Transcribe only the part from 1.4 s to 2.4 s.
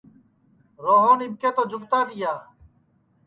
تو جُگتا تِیا